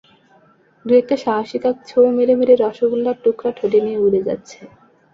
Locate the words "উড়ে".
3.99-4.21